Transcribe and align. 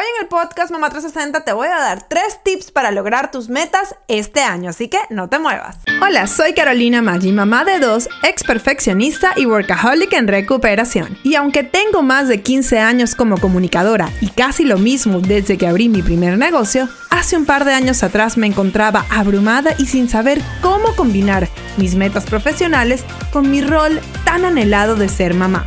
Hoy 0.00 0.06
en 0.16 0.22
el 0.22 0.28
podcast 0.28 0.70
Mamá 0.70 0.88
360 0.88 1.44
te 1.44 1.52
voy 1.52 1.68
a 1.68 1.78
dar 1.78 2.08
tres 2.08 2.38
tips 2.42 2.70
para 2.70 2.90
lograr 2.90 3.30
tus 3.30 3.50
metas 3.50 3.96
este 4.08 4.40
año, 4.40 4.70
así 4.70 4.88
que 4.88 4.96
no 5.10 5.28
te 5.28 5.38
muevas. 5.38 5.76
Hola, 6.00 6.26
soy 6.26 6.54
Carolina 6.54 7.02
Maggi, 7.02 7.32
mamá 7.32 7.66
de 7.66 7.80
dos, 7.80 8.08
ex 8.22 8.42
perfeccionista 8.42 9.34
y 9.36 9.44
workaholic 9.44 10.14
en 10.14 10.26
recuperación. 10.26 11.18
Y 11.22 11.34
aunque 11.34 11.64
tengo 11.64 12.00
más 12.00 12.28
de 12.28 12.40
15 12.40 12.78
años 12.78 13.14
como 13.14 13.36
comunicadora 13.36 14.08
y 14.22 14.28
casi 14.28 14.64
lo 14.64 14.78
mismo 14.78 15.20
desde 15.20 15.58
que 15.58 15.66
abrí 15.66 15.90
mi 15.90 16.00
primer 16.00 16.38
negocio, 16.38 16.88
hace 17.10 17.36
un 17.36 17.44
par 17.44 17.66
de 17.66 17.74
años 17.74 18.02
atrás 18.02 18.38
me 18.38 18.46
encontraba 18.46 19.04
abrumada 19.10 19.74
y 19.76 19.84
sin 19.84 20.08
saber 20.08 20.40
cómo 20.62 20.96
combinar 20.96 21.46
mis 21.76 21.94
metas 21.94 22.24
profesionales 22.24 23.04
con 23.34 23.50
mi 23.50 23.60
rol 23.60 24.00
tan 24.24 24.46
anhelado 24.46 24.96
de 24.96 25.10
ser 25.10 25.34
mamá. 25.34 25.66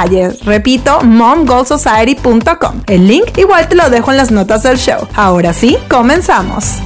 Repito, 0.43 1.01
momgoalsociety.com. 1.01 2.81
El 2.87 3.07
link 3.07 3.37
igual 3.37 3.67
te 3.67 3.75
lo 3.75 3.89
dejo 3.89 4.11
en 4.11 4.17
las 4.17 4.31
notas 4.31 4.63
del 4.63 4.77
show. 4.77 5.07
Ahora 5.15 5.53
sí, 5.53 5.77
comenzamos. 5.89 6.77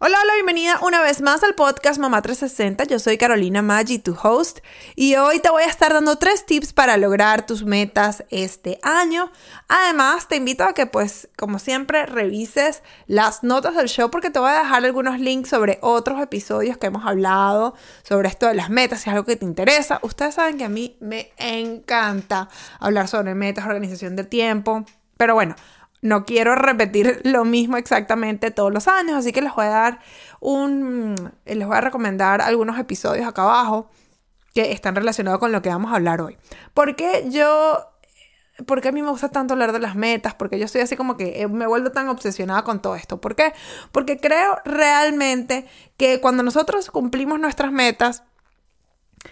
Hola, 0.00 0.16
hola, 0.22 0.34
bienvenida 0.34 0.78
una 0.82 1.02
vez 1.02 1.20
más 1.22 1.42
al 1.42 1.56
podcast 1.56 1.98
Mamá 1.98 2.22
360. 2.22 2.84
Yo 2.84 3.00
soy 3.00 3.18
Carolina 3.18 3.62
Maggi, 3.62 3.98
tu 3.98 4.16
host, 4.22 4.60
y 4.94 5.16
hoy 5.16 5.40
te 5.40 5.50
voy 5.50 5.64
a 5.64 5.66
estar 5.66 5.92
dando 5.92 6.14
tres 6.18 6.46
tips 6.46 6.72
para 6.72 6.96
lograr 6.96 7.46
tus 7.46 7.64
metas 7.64 8.22
este 8.30 8.78
año. 8.84 9.32
Además, 9.66 10.28
te 10.28 10.36
invito 10.36 10.62
a 10.62 10.72
que, 10.72 10.86
pues, 10.86 11.28
como 11.36 11.58
siempre, 11.58 12.06
revises 12.06 12.84
las 13.08 13.42
notas 13.42 13.74
del 13.74 13.88
show 13.88 14.08
porque 14.08 14.30
te 14.30 14.38
voy 14.38 14.50
a 14.50 14.60
dejar 14.60 14.84
algunos 14.84 15.18
links 15.18 15.48
sobre 15.48 15.80
otros 15.82 16.22
episodios 16.22 16.78
que 16.78 16.86
hemos 16.86 17.04
hablado 17.04 17.74
sobre 18.04 18.28
esto 18.28 18.46
de 18.46 18.54
las 18.54 18.70
metas, 18.70 19.00
si 19.00 19.10
es 19.10 19.14
algo 19.14 19.26
que 19.26 19.34
te 19.34 19.46
interesa. 19.46 19.98
Ustedes 20.02 20.36
saben 20.36 20.58
que 20.58 20.64
a 20.64 20.68
mí 20.68 20.96
me 21.00 21.32
encanta 21.38 22.48
hablar 22.78 23.08
sobre 23.08 23.34
metas, 23.34 23.66
organización 23.66 24.14
del 24.14 24.28
tiempo, 24.28 24.84
pero 25.16 25.34
bueno 25.34 25.56
no 26.00 26.24
quiero 26.24 26.54
repetir 26.54 27.20
lo 27.24 27.44
mismo 27.44 27.76
exactamente 27.76 28.50
todos 28.50 28.72
los 28.72 28.88
años, 28.88 29.16
así 29.16 29.32
que 29.32 29.42
les 29.42 29.54
voy 29.54 29.66
a 29.66 29.70
dar 29.70 30.00
un, 30.40 31.14
les 31.44 31.66
voy 31.66 31.76
a 31.76 31.80
recomendar 31.80 32.40
algunos 32.40 32.78
episodios 32.78 33.26
acá 33.26 33.42
abajo 33.42 33.90
que 34.54 34.72
están 34.72 34.94
relacionados 34.94 35.40
con 35.40 35.52
lo 35.52 35.62
que 35.62 35.68
vamos 35.68 35.92
a 35.92 35.96
hablar 35.96 36.20
hoy. 36.20 36.36
Porque 36.74 37.26
yo, 37.30 37.78
porque 38.66 38.88
a 38.88 38.92
mí 38.92 39.02
me 39.02 39.10
gusta 39.10 39.28
tanto 39.28 39.54
hablar 39.54 39.72
de 39.72 39.78
las 39.80 39.96
metas, 39.96 40.34
porque 40.34 40.58
yo 40.58 40.64
estoy 40.64 40.80
así 40.80 40.96
como 40.96 41.16
que 41.16 41.42
eh, 41.42 41.48
me 41.48 41.66
vuelvo 41.66 41.90
tan 41.90 42.08
obsesionada 42.08 42.62
con 42.64 42.80
todo 42.80 42.94
esto. 42.96 43.20
¿Por 43.20 43.34
qué? 43.36 43.52
Porque 43.92 44.18
creo 44.18 44.58
realmente 44.64 45.66
que 45.96 46.20
cuando 46.20 46.42
nosotros 46.42 46.90
cumplimos 46.90 47.38
nuestras 47.40 47.72
metas, 47.72 48.22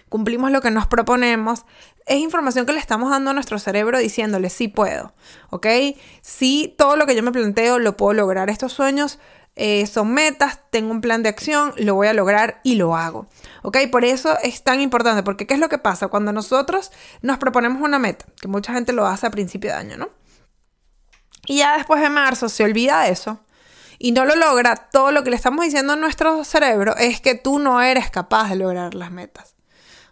cumplimos 0.09 0.51
lo 0.51 0.61
que 0.61 0.71
nos 0.71 0.87
proponemos, 0.87 1.65
es 2.05 2.19
información 2.19 2.65
que 2.65 2.73
le 2.73 2.79
estamos 2.79 3.09
dando 3.09 3.31
a 3.31 3.33
nuestro 3.33 3.59
cerebro 3.59 3.99
diciéndole, 3.99 4.49
sí 4.49 4.67
puedo, 4.67 5.13
¿ok? 5.49 5.67
Sí, 6.21 6.73
todo 6.77 6.95
lo 6.95 7.05
que 7.05 7.15
yo 7.15 7.23
me 7.23 7.31
planteo 7.31 7.79
lo 7.79 7.97
puedo 7.97 8.13
lograr. 8.13 8.49
Estos 8.49 8.71
sueños 8.71 9.19
eh, 9.55 9.87
son 9.87 10.13
metas, 10.13 10.59
tengo 10.69 10.91
un 10.91 11.01
plan 11.01 11.23
de 11.23 11.29
acción, 11.29 11.73
lo 11.77 11.95
voy 11.95 12.07
a 12.07 12.13
lograr 12.13 12.61
y 12.63 12.75
lo 12.75 12.95
hago, 12.95 13.27
¿ok? 13.63 13.77
Por 13.91 14.05
eso 14.05 14.37
es 14.43 14.63
tan 14.63 14.79
importante, 14.79 15.23
porque 15.23 15.47
¿qué 15.47 15.55
es 15.55 15.59
lo 15.59 15.67
que 15.67 15.79
pasa? 15.79 16.07
Cuando 16.07 16.31
nosotros 16.31 16.91
nos 17.21 17.39
proponemos 17.39 17.81
una 17.81 17.99
meta, 17.99 18.25
que 18.39 18.47
mucha 18.47 18.73
gente 18.73 18.93
lo 18.93 19.07
hace 19.07 19.27
a 19.27 19.31
principio 19.31 19.71
de 19.71 19.77
año, 19.77 19.97
¿no? 19.97 20.09
Y 21.47 21.57
ya 21.57 21.75
después 21.75 22.01
de 22.01 22.09
marzo 22.09 22.49
se 22.49 22.63
olvida 22.63 23.01
de 23.01 23.11
eso 23.11 23.39
y 23.99 24.11
no 24.11 24.25
lo 24.25 24.35
logra, 24.35 24.75
todo 24.75 25.11
lo 25.11 25.23
que 25.23 25.31
le 25.31 25.35
estamos 25.35 25.65
diciendo 25.65 25.93
a 25.93 25.95
nuestro 25.95 26.43
cerebro 26.43 26.95
es 26.95 27.19
que 27.19 27.35
tú 27.35 27.57
no 27.57 27.81
eres 27.81 28.11
capaz 28.11 28.49
de 28.49 28.57
lograr 28.57 28.93
las 28.93 29.11
metas. 29.11 29.56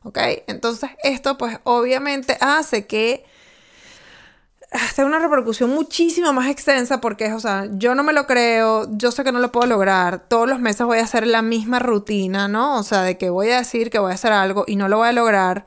¿Ok? 0.06 0.20
Entonces 0.48 0.92
esto 1.04 1.38
pues 1.38 1.60
obviamente 1.64 2.38
hace 2.40 2.86
que 2.86 3.26
tenga 4.96 5.08
una 5.08 5.20
repercusión 5.20 5.70
muchísimo 5.72 6.32
más 6.32 6.50
extensa 6.50 7.02
porque, 7.02 7.34
o 7.34 7.40
sea, 7.40 7.68
yo 7.72 7.96
no 7.96 8.04
me 8.04 8.14
lo 8.14 8.26
creo, 8.28 8.88
yo 8.92 9.12
sé 9.12 9.24
que 9.24 9.32
no 9.32 9.40
lo 9.40 9.52
puedo 9.52 9.68
lograr, 9.68 10.28
todos 10.28 10.48
los 10.48 10.60
meses 10.60 10.86
voy 10.86 11.00
a 11.00 11.04
hacer 11.04 11.28
la 11.28 11.42
misma 11.42 11.80
rutina, 11.80 12.48
¿no? 12.48 12.78
O 12.80 12.84
sea, 12.84 13.02
de 13.02 13.18
que 13.18 13.30
voy 13.30 13.50
a 13.50 13.58
decir 13.58 13.90
que 13.90 14.00
voy 14.00 14.12
a 14.12 14.16
hacer 14.16 14.32
algo 14.32 14.64
y 14.68 14.76
no 14.76 14.88
lo 14.88 14.98
voy 14.98 15.10
a 15.10 15.12
lograr. 15.12 15.66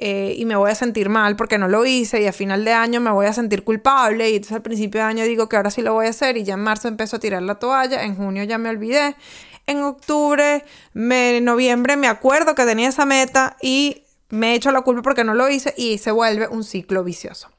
Eh, 0.00 0.34
y 0.36 0.44
me 0.44 0.54
voy 0.54 0.70
a 0.70 0.74
sentir 0.76 1.08
mal 1.08 1.34
porque 1.34 1.58
no 1.58 1.66
lo 1.66 1.84
hice 1.84 2.20
y 2.20 2.26
a 2.26 2.32
final 2.32 2.64
de 2.64 2.72
año 2.72 3.00
me 3.00 3.10
voy 3.10 3.26
a 3.26 3.32
sentir 3.32 3.64
culpable 3.64 4.30
y 4.30 4.36
entonces 4.36 4.54
al 4.54 4.62
principio 4.62 5.00
de 5.00 5.06
año 5.06 5.24
digo 5.24 5.48
que 5.48 5.56
ahora 5.56 5.70
sí 5.72 5.82
lo 5.82 5.94
voy 5.94 6.06
a 6.06 6.10
hacer 6.10 6.36
y 6.36 6.44
ya 6.44 6.54
en 6.54 6.60
marzo 6.60 6.86
empezó 6.86 7.16
a 7.16 7.18
tirar 7.18 7.42
la 7.42 7.56
toalla, 7.56 8.04
en 8.04 8.14
junio 8.14 8.44
ya 8.44 8.58
me 8.58 8.68
olvidé 8.68 9.16
en 9.68 9.82
octubre, 9.84 10.64
en 10.94 11.44
noviembre 11.44 11.96
me 11.96 12.08
acuerdo 12.08 12.54
que 12.54 12.64
tenía 12.64 12.88
esa 12.88 13.04
meta 13.04 13.56
y 13.62 14.04
me 14.30 14.54
echo 14.54 14.72
la 14.72 14.80
culpa 14.80 15.02
porque 15.02 15.24
no 15.24 15.34
lo 15.34 15.48
hice 15.48 15.74
y 15.76 15.98
se 15.98 16.10
vuelve 16.10 16.48
un 16.48 16.64
ciclo 16.64 17.04
vicioso. 17.04 17.50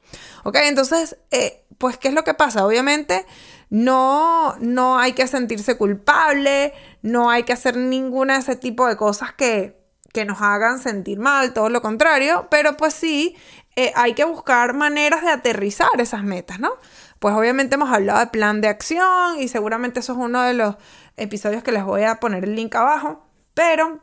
¿Ok? 0.44 0.56
Entonces, 0.62 1.16
eh, 1.30 1.64
pues, 1.78 1.96
¿qué 1.96 2.08
es 2.08 2.14
lo 2.14 2.24
que 2.24 2.34
pasa? 2.34 2.66
Obviamente, 2.66 3.26
no, 3.70 4.56
no 4.60 4.98
hay 4.98 5.12
que 5.12 5.26
sentirse 5.26 5.76
culpable, 5.76 6.72
no 7.02 7.30
hay 7.30 7.44
que 7.44 7.52
hacer 7.52 7.76
ninguna 7.76 8.34
de 8.34 8.40
ese 8.40 8.56
tipo 8.56 8.86
de 8.86 8.96
cosas 8.96 9.32
que, 9.32 9.80
que 10.12 10.24
nos 10.24 10.42
hagan 10.42 10.80
sentir 10.80 11.18
mal, 11.18 11.52
todo 11.52 11.68
lo 11.68 11.80
contrario, 11.80 12.48
pero 12.50 12.76
pues 12.76 12.94
sí, 12.94 13.36
eh, 13.76 13.92
hay 13.94 14.14
que 14.14 14.24
buscar 14.24 14.74
maneras 14.74 15.22
de 15.22 15.30
aterrizar 15.30 15.88
esas 15.98 16.24
metas, 16.24 16.58
¿no? 16.58 16.72
Pues 17.20 17.34
obviamente 17.34 17.76
hemos 17.76 17.92
hablado 17.92 18.18
de 18.18 18.26
plan 18.26 18.60
de 18.60 18.68
acción 18.68 19.38
y 19.38 19.48
seguramente 19.48 20.00
eso 20.00 20.12
es 20.12 20.18
uno 20.18 20.42
de 20.42 20.54
los 20.54 20.76
episodios 21.16 21.62
que 21.62 21.70
les 21.70 21.84
voy 21.84 22.02
a 22.02 22.16
poner 22.16 22.44
el 22.44 22.56
link 22.56 22.74
abajo, 22.74 23.26
pero 23.54 24.00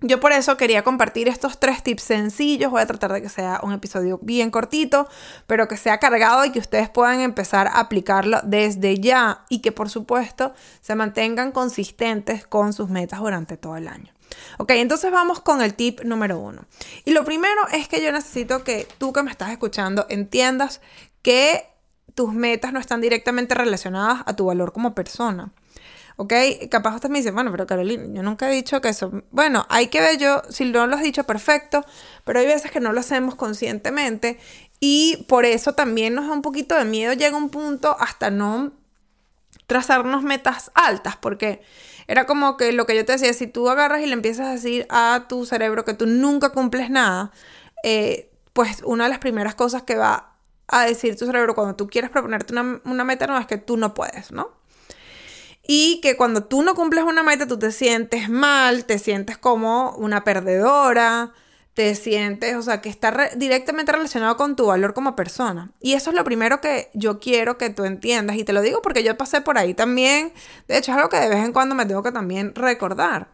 yo 0.00 0.18
por 0.18 0.32
eso 0.32 0.56
quería 0.56 0.82
compartir 0.82 1.28
estos 1.28 1.60
tres 1.60 1.82
tips 1.82 2.02
sencillos. 2.02 2.70
Voy 2.72 2.82
a 2.82 2.86
tratar 2.86 3.12
de 3.12 3.22
que 3.22 3.28
sea 3.28 3.60
un 3.62 3.72
episodio 3.72 4.18
bien 4.20 4.50
cortito, 4.50 5.08
pero 5.46 5.68
que 5.68 5.76
sea 5.76 5.98
cargado 5.98 6.44
y 6.44 6.50
que 6.50 6.58
ustedes 6.58 6.88
puedan 6.88 7.20
empezar 7.20 7.68
a 7.68 7.78
aplicarlo 7.78 8.40
desde 8.42 8.98
ya 8.98 9.44
y 9.48 9.60
que 9.60 9.70
por 9.70 9.90
supuesto 9.90 10.54
se 10.80 10.96
mantengan 10.96 11.52
consistentes 11.52 12.46
con 12.46 12.72
sus 12.72 12.88
metas 12.88 13.20
durante 13.20 13.56
todo 13.56 13.76
el 13.76 13.86
año. 13.86 14.12
Ok, 14.58 14.70
entonces 14.70 15.12
vamos 15.12 15.40
con 15.40 15.62
el 15.62 15.74
tip 15.74 16.00
número 16.00 16.38
uno. 16.38 16.64
Y 17.04 17.12
lo 17.12 17.24
primero 17.24 17.68
es 17.72 17.86
que 17.86 18.02
yo 18.02 18.10
necesito 18.10 18.64
que 18.64 18.88
tú 18.98 19.12
que 19.12 19.22
me 19.22 19.30
estás 19.30 19.50
escuchando 19.50 20.06
entiendas 20.08 20.80
que 21.20 21.71
tus 22.14 22.32
metas 22.32 22.72
no 22.72 22.80
están 22.80 23.00
directamente 23.00 23.54
relacionadas 23.54 24.22
a 24.26 24.36
tu 24.36 24.46
valor 24.46 24.72
como 24.72 24.94
persona. 24.94 25.52
¿ok? 26.16 26.32
Capaz 26.70 26.94
usted 26.96 27.08
me 27.08 27.18
dice, 27.18 27.30
bueno, 27.30 27.50
pero 27.50 27.66
Carolina, 27.66 28.04
yo 28.12 28.22
nunca 28.22 28.50
he 28.50 28.54
dicho 28.54 28.80
que 28.80 28.88
eso. 28.88 29.22
Bueno, 29.30 29.66
hay 29.68 29.88
que 29.88 30.00
ver 30.00 30.18
yo, 30.18 30.42
si 30.50 30.64
no 30.64 30.86
lo 30.86 30.96
has 30.96 31.02
dicho, 31.02 31.24
perfecto, 31.24 31.84
pero 32.24 32.40
hay 32.40 32.46
veces 32.46 32.70
que 32.70 32.80
no 32.80 32.92
lo 32.92 33.00
hacemos 33.00 33.34
conscientemente 33.34 34.38
y 34.80 35.24
por 35.28 35.44
eso 35.44 35.74
también 35.74 36.14
nos 36.14 36.26
da 36.26 36.32
un 36.32 36.42
poquito 36.42 36.76
de 36.76 36.84
miedo, 36.84 37.12
llega 37.12 37.36
un 37.36 37.50
punto 37.50 37.96
hasta 37.98 38.30
no 38.30 38.72
trazarnos 39.66 40.22
metas 40.22 40.70
altas, 40.74 41.16
porque 41.16 41.62
era 42.08 42.26
como 42.26 42.56
que 42.56 42.72
lo 42.72 42.84
que 42.84 42.96
yo 42.96 43.04
te 43.04 43.12
decía, 43.12 43.32
si 43.32 43.46
tú 43.46 43.68
agarras 43.68 44.02
y 44.02 44.06
le 44.06 44.12
empiezas 44.12 44.48
a 44.48 44.52
decir 44.52 44.86
a 44.90 45.26
tu 45.28 45.46
cerebro 45.46 45.84
que 45.84 45.94
tú 45.94 46.06
nunca 46.06 46.50
cumples 46.50 46.90
nada, 46.90 47.30
eh, 47.84 48.30
pues 48.52 48.82
una 48.84 49.04
de 49.04 49.10
las 49.10 49.18
primeras 49.18 49.54
cosas 49.54 49.82
que 49.84 49.96
va 49.96 50.31
a 50.72 50.86
decir 50.86 51.16
tu 51.16 51.26
cerebro 51.26 51.54
cuando 51.54 51.76
tú 51.76 51.86
quieres 51.86 52.10
proponerte 52.10 52.54
una, 52.54 53.04
meta 53.04 53.26
no 53.26 53.38
es 53.38 53.46
que 53.46 53.58
tú 53.58 53.76
no 53.76 53.94
puedes, 53.94 54.32
¿no? 54.32 54.50
Y 55.64 56.00
que 56.00 56.16
cuando 56.16 56.44
tú 56.44 56.62
no 56.62 56.74
cumples 56.74 57.04
una 57.04 57.22
meta, 57.22 57.46
tú 57.46 57.58
te 57.58 57.70
sientes 57.70 58.28
mal, 58.28 58.84
te 58.84 58.98
sientes 58.98 59.38
como 59.38 59.92
una 59.96 60.24
perdedora, 60.24 61.32
te 61.74 61.94
sientes, 61.94 62.56
o 62.56 62.62
sea, 62.62 62.80
que 62.80 62.88
está 62.88 63.30
directamente 63.36 63.92
relacionado 63.92 64.36
con 64.36 64.56
tu 64.56 64.66
valor 64.66 64.94
como 64.94 65.14
persona. 65.14 65.70
Y 65.78 65.92
eso 65.92 66.10
es 66.10 66.16
lo 66.16 66.24
primero 66.24 66.60
que 66.60 66.90
yo 66.94 67.20
quiero 67.20 67.58
que 67.58 67.70
tú 67.70 67.84
entiendas. 67.84 68.36
Y 68.36 68.44
te 68.44 68.52
lo 68.52 68.62
digo 68.62 68.82
porque 68.82 69.04
yo 69.04 69.16
pasé 69.16 69.40
por 69.40 69.58
ahí 69.58 69.74
también. 69.74 70.32
De 70.68 70.78
hecho, 70.78 70.90
es 70.90 70.96
algo 70.96 71.10
que 71.10 71.20
de 71.20 71.28
vez 71.28 71.44
en 71.44 71.52
cuando 71.52 71.74
me 71.74 71.86
tengo 71.86 72.02
que 72.02 72.12
también 72.12 72.54
recordar. 72.54 73.28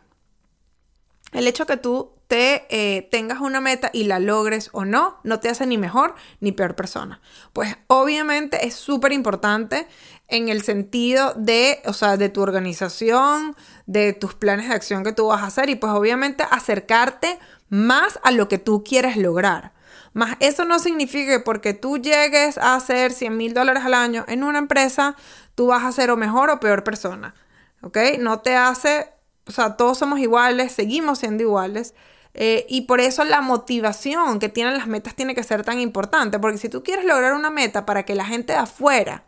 El 1.33 1.47
hecho 1.47 1.67
que 1.67 1.77
tú 1.77 2.13
te 2.27 2.67
eh, 2.69 3.09
tengas 3.11 3.41
una 3.41 3.61
meta 3.61 3.91
y 3.93 4.05
la 4.05 4.19
logres 4.19 4.69
o 4.73 4.85
no, 4.85 5.19
no 5.25 5.41
te 5.41 5.49
hace 5.49 5.67
ni 5.67 5.79
mejor 5.79 6.15
ni 6.41 6.53
peor 6.53 6.75
persona. 6.75 7.21
Pues 7.53 7.77
obviamente 7.87 8.67
es 8.67 8.75
súper 8.75 9.13
importante 9.13 9.87
en 10.29 10.49
el 10.49 10.63
sentido 10.63 11.35
de, 11.37 11.81
o 11.87 11.93
sea, 11.95 12.17
de 12.17 12.29
tu 12.29 12.43
organización, 12.43 13.57
de 13.87 14.13
tus 14.13 14.35
planes 14.35 14.69
de 14.69 14.75
acción 14.75 15.05
que 15.05 15.13
tú 15.13 15.29
vas 15.29 15.43
a 15.43 15.47
hacer 15.47 15.71
y 15.71 15.75
pues 15.75 15.93
obviamente 15.93 16.45
acercarte 16.51 17.39
más 17.71 18.19
a 18.23 18.31
lo 18.31 18.49
que 18.49 18.59
tú 18.59 18.85
quieres 18.85 19.17
lograr. 19.17 19.73
Más 20.13 20.37
eso 20.41 20.65
no 20.65 20.79
significa 20.79 21.33
que 21.33 21.41
porque 21.41 21.75
tú 21.75 21.99
llegues 21.99 22.59
a 22.59 22.75
hacer 22.75 23.13
100 23.13 23.37
mil 23.37 23.55
dólares 23.55 23.85
al 23.85 23.95
año 23.95 24.25
en 24.29 24.43
una 24.43 24.59
empresa, 24.59 25.17
tú 25.55 25.69
vas 25.69 25.85
a 25.85 25.93
ser 25.93 26.11
o 26.11 26.17
mejor 26.17 26.51
o 26.51 26.61
peor 26.61 26.85
persona. 26.85 27.35
¿Ok? 27.83 27.97
No 28.19 28.41
te 28.41 28.57
hace, 28.57 29.13
o 29.49 29.53
sea, 29.53 29.77
todos 29.77 29.99
somos 29.99 30.21
iguales, 30.21 30.73
seguimos 30.73 31.21
siendo 31.21 31.43
iguales. 31.43 31.95
Eh, 32.35 32.67
y 32.69 32.83
por 32.83 33.01
eso 33.01 33.25
la 33.25 33.41
motivación 33.41 34.39
que 34.39 34.49
tienen 34.49 34.77
las 34.77 34.87
metas 34.87 35.15
tiene 35.15 35.35
que 35.35 35.43
ser 35.43 35.65
tan 35.65 35.81
importante. 35.81 36.39
Porque 36.39 36.59
si 36.59 36.69
tú 36.69 36.83
quieres 36.83 37.05
lograr 37.05 37.35
una 37.35 37.51
meta 37.51 37.87
para 37.87 38.05
que 38.05 38.15
la 38.15 38.25
gente 38.27 38.53
de 38.53 38.61
afuera 38.61 39.25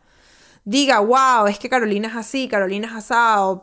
diga, 0.65 1.01
wow, 1.01 1.47
es 1.49 1.59
que 1.59 1.69
Carolina 1.69 2.09
es 2.09 2.17
así, 2.17 2.49
Carolina 2.49 2.87
es 2.87 2.95
asado, 2.95 3.63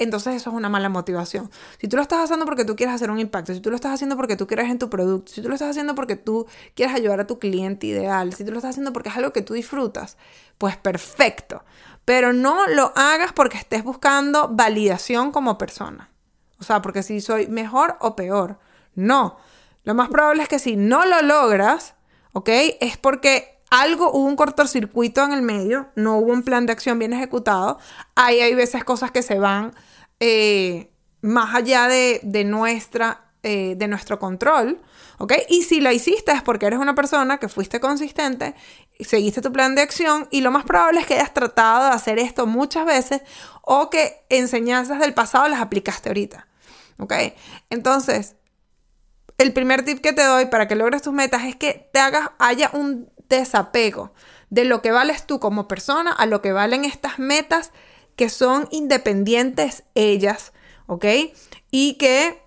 entonces 0.00 0.34
eso 0.34 0.48
es 0.48 0.56
una 0.56 0.70
mala 0.70 0.88
motivación. 0.88 1.50
Si 1.78 1.86
tú 1.86 1.96
lo 1.96 2.02
estás 2.02 2.20
haciendo 2.20 2.46
porque 2.46 2.64
tú 2.64 2.74
quieres 2.74 2.94
hacer 2.94 3.10
un 3.10 3.18
impacto, 3.18 3.52
si 3.52 3.60
tú 3.60 3.68
lo 3.68 3.76
estás 3.76 3.92
haciendo 3.92 4.16
porque 4.16 4.34
tú 4.34 4.46
quieres 4.46 4.70
en 4.70 4.78
tu 4.78 4.88
producto, 4.88 5.30
si 5.30 5.42
tú 5.42 5.48
lo 5.48 5.54
estás 5.54 5.70
haciendo 5.70 5.94
porque 5.94 6.16
tú 6.16 6.46
quieres 6.74 6.94
ayudar 6.94 7.20
a 7.20 7.26
tu 7.26 7.38
cliente 7.38 7.86
ideal, 7.86 8.32
si 8.32 8.42
tú 8.44 8.50
lo 8.52 8.56
estás 8.56 8.70
haciendo 8.70 8.94
porque 8.94 9.10
es 9.10 9.16
algo 9.16 9.34
que 9.34 9.42
tú 9.42 9.52
disfrutas, 9.52 10.16
pues 10.56 10.78
perfecto. 10.78 11.62
Pero 12.10 12.32
no 12.32 12.66
lo 12.66 12.92
hagas 12.96 13.32
porque 13.32 13.56
estés 13.56 13.84
buscando 13.84 14.48
validación 14.48 15.30
como 15.30 15.56
persona. 15.58 16.10
O 16.58 16.64
sea, 16.64 16.82
porque 16.82 17.04
si 17.04 17.20
soy 17.20 17.46
mejor 17.46 17.98
o 18.00 18.16
peor. 18.16 18.58
No. 18.96 19.36
Lo 19.84 19.94
más 19.94 20.08
probable 20.08 20.42
es 20.42 20.48
que 20.48 20.58
si 20.58 20.74
no 20.74 21.04
lo 21.04 21.22
logras, 21.22 21.94
¿ok? 22.32 22.48
Es 22.80 22.96
porque 22.96 23.60
algo, 23.70 24.10
hubo 24.10 24.26
un 24.26 24.34
cortocircuito 24.34 25.22
en 25.22 25.32
el 25.32 25.42
medio, 25.42 25.90
no 25.94 26.16
hubo 26.16 26.32
un 26.32 26.42
plan 26.42 26.66
de 26.66 26.72
acción 26.72 26.98
bien 26.98 27.12
ejecutado. 27.12 27.78
Ahí 28.16 28.40
hay 28.40 28.56
veces 28.56 28.82
cosas 28.82 29.12
que 29.12 29.22
se 29.22 29.38
van 29.38 29.72
eh, 30.18 30.90
más 31.20 31.54
allá 31.54 31.86
de, 31.86 32.42
nuestra, 32.44 33.30
eh, 33.44 33.76
de 33.76 33.86
nuestro 33.86 34.18
control, 34.18 34.80
¿ok? 35.18 35.34
Y 35.48 35.62
si 35.62 35.80
la 35.80 35.92
hiciste 35.92 36.32
es 36.32 36.42
porque 36.42 36.66
eres 36.66 36.80
una 36.80 36.96
persona 36.96 37.38
que 37.38 37.48
fuiste 37.48 37.78
consistente, 37.78 38.56
seguiste 39.04 39.40
tu 39.40 39.52
plan 39.52 39.74
de 39.74 39.82
acción 39.82 40.28
y 40.30 40.40
lo 40.40 40.50
más 40.50 40.64
probable 40.64 41.00
es 41.00 41.06
que 41.06 41.14
hayas 41.14 41.34
tratado 41.34 41.86
de 41.88 41.94
hacer 41.94 42.18
esto 42.18 42.46
muchas 42.46 42.84
veces 42.86 43.22
o 43.62 43.90
que 43.90 44.24
enseñanzas 44.28 44.98
del 45.00 45.14
pasado 45.14 45.48
las 45.48 45.60
aplicaste 45.60 46.08
ahorita, 46.08 46.46
¿ok? 46.98 47.14
Entonces, 47.70 48.36
el 49.38 49.52
primer 49.52 49.84
tip 49.84 50.00
que 50.00 50.12
te 50.12 50.24
doy 50.24 50.46
para 50.46 50.68
que 50.68 50.74
logres 50.74 51.02
tus 51.02 51.12
metas 51.12 51.44
es 51.44 51.56
que 51.56 51.88
te 51.92 51.98
hagas, 51.98 52.30
haya 52.38 52.70
un 52.72 53.10
desapego 53.28 54.12
de 54.50 54.64
lo 54.64 54.82
que 54.82 54.90
vales 54.90 55.26
tú 55.26 55.40
como 55.40 55.68
persona 55.68 56.12
a 56.12 56.26
lo 56.26 56.42
que 56.42 56.52
valen 56.52 56.84
estas 56.84 57.18
metas 57.18 57.70
que 58.16 58.28
son 58.28 58.68
independientes 58.70 59.84
ellas, 59.94 60.52
¿ok? 60.86 61.06
Y 61.70 61.94
que 61.94 62.42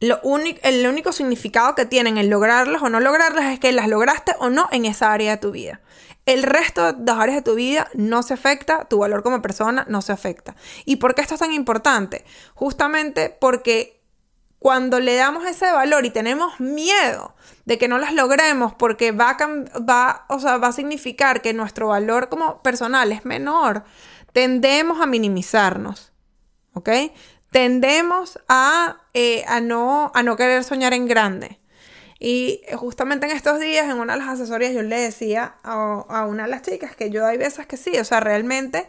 lo 0.00 0.20
el 0.62 0.86
único 0.86 1.12
significado 1.12 1.74
que 1.74 1.84
tienen 1.84 2.18
el 2.18 2.28
lograrlas 2.28 2.82
o 2.82 2.88
no 2.88 3.00
lograrlas 3.00 3.52
es 3.52 3.58
que 3.58 3.72
las 3.72 3.88
lograste 3.88 4.32
o 4.38 4.48
no 4.48 4.68
en 4.70 4.84
esa 4.84 5.12
área 5.12 5.32
de 5.32 5.36
tu 5.38 5.50
vida. 5.50 5.80
El 6.24 6.42
resto 6.42 6.92
de 6.92 7.04
las 7.04 7.18
áreas 7.18 7.36
de 7.36 7.42
tu 7.42 7.54
vida 7.54 7.88
no 7.94 8.22
se 8.22 8.34
afecta, 8.34 8.84
tu 8.84 8.98
valor 8.98 9.22
como 9.22 9.40
persona 9.40 9.86
no 9.88 10.02
se 10.02 10.12
afecta. 10.12 10.54
¿Y 10.84 10.96
por 10.96 11.14
qué 11.14 11.22
esto 11.22 11.34
es 11.34 11.40
tan 11.40 11.52
importante? 11.52 12.24
Justamente 12.54 13.30
porque 13.40 13.98
cuando 14.58 15.00
le 15.00 15.14
damos 15.16 15.46
ese 15.46 15.70
valor 15.72 16.04
y 16.04 16.10
tenemos 16.10 16.60
miedo 16.60 17.34
de 17.64 17.78
que 17.78 17.88
no 17.88 17.98
las 17.98 18.12
logremos 18.12 18.74
porque 18.74 19.12
va 19.12 19.30
a, 19.30 19.80
va, 19.80 20.26
o 20.28 20.38
sea, 20.38 20.58
va 20.58 20.68
a 20.68 20.72
significar 20.72 21.42
que 21.42 21.54
nuestro 21.54 21.88
valor 21.88 22.28
como 22.28 22.62
personal 22.62 23.12
es 23.12 23.24
menor, 23.24 23.84
tendemos 24.32 25.00
a 25.00 25.06
minimizarnos, 25.06 26.12
¿ok? 26.74 26.90
Tendemos 27.50 28.38
a, 28.48 28.98
eh, 29.14 29.44
a, 29.46 29.60
no, 29.60 30.12
a 30.14 30.22
no 30.22 30.36
querer 30.36 30.64
soñar 30.64 30.92
en 30.92 31.06
grande. 31.06 31.58
Y 32.20 32.62
justamente 32.74 33.26
en 33.26 33.32
estos 33.32 33.60
días, 33.60 33.88
en 33.88 33.98
una 33.98 34.14
de 34.14 34.18
las 34.18 34.28
asesorías, 34.28 34.74
yo 34.74 34.82
le 34.82 34.98
decía 34.98 35.56
a, 35.62 36.26
una 36.26 36.44
de 36.44 36.50
las 36.50 36.62
chicas 36.62 36.96
que 36.96 37.10
yo 37.10 37.24
hay 37.24 37.38
veces 37.38 37.66
que 37.66 37.76
sí, 37.76 37.96
o 37.98 38.04
sea, 38.04 38.20
realmente 38.20 38.88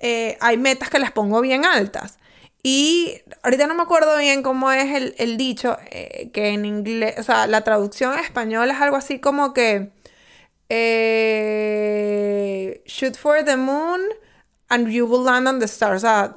eh, 0.00 0.38
hay 0.40 0.56
metas 0.56 0.88
que 0.88 0.98
las 0.98 1.12
pongo 1.12 1.40
bien 1.42 1.64
altas. 1.66 2.18
Y 2.62 3.20
ahorita 3.42 3.66
no 3.66 3.74
me 3.74 3.82
acuerdo 3.82 4.16
bien 4.16 4.42
cómo 4.42 4.72
es 4.72 5.14
el, 5.18 5.36
dicho, 5.36 5.76
eh, 5.90 6.30
que 6.32 6.48
en 6.48 6.64
inglés, 6.64 7.14
o 7.18 7.22
sea, 7.22 7.46
la 7.46 7.62
traducción 7.62 8.14
en 8.14 8.20
español 8.20 8.70
es 8.70 8.80
algo 8.80 8.96
así 8.96 9.20
como 9.20 9.54
que 9.54 9.92
shoot 12.86 13.16
for 13.16 13.44
the 13.44 13.56
moon, 13.56 14.00
and 14.68 14.88
you 14.88 15.06
will 15.06 15.24
land 15.24 15.46
on 15.46 15.58
the 15.58 15.66
stars. 15.66 16.02
O 16.02 16.06
sea, 16.06 16.34